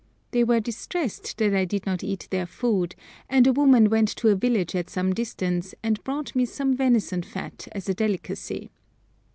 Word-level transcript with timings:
They 0.31 0.43
were 0.43 0.59
distressed 0.59 1.37
that 1.37 1.53
I 1.53 1.63
did 1.63 1.85
not 1.85 2.03
eat 2.03 2.27
their 2.31 2.47
food, 2.47 2.95
and 3.29 3.45
a 3.45 3.53
woman 3.53 3.87
went 3.87 4.07
to 4.15 4.29
a 4.29 4.35
village 4.35 4.73
at 4.73 4.89
some 4.89 5.13
distance 5.13 5.75
and 5.83 6.03
brought 6.03 6.35
me 6.35 6.43
some 6.45 6.75
venison 6.75 7.21
fat 7.21 7.67
as 7.73 7.87
a 7.87 7.93
delicacy. 7.93 8.71